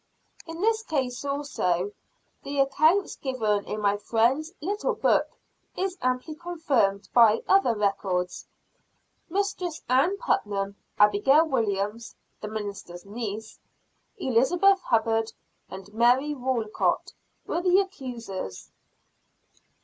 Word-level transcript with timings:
In 0.47 0.61
this 0.61 0.81
case 0.81 1.23
also, 1.23 1.91
the 2.41 2.59
account 2.59 3.15
given 3.21 3.63
in 3.65 3.79
my 3.79 3.97
friend's 3.97 4.51
little 4.59 4.95
book 4.95 5.27
is 5.77 5.95
amply 6.01 6.33
confirmed 6.33 7.07
by 7.13 7.43
other 7.47 7.75
records. 7.75 8.47
Mistress 9.29 9.83
Ann 9.87 10.17
Putnam, 10.17 10.75
Abigail 10.97 11.47
Williams 11.47 12.15
(the 12.41 12.47
minister's 12.47 13.05
niece), 13.05 13.59
Elizabeth 14.17 14.81
Hubbard 14.81 15.31
and 15.69 15.93
Mary 15.93 16.33
Walcott, 16.33 17.13
were 17.45 17.61
the 17.61 17.79
accusers. 17.79 18.71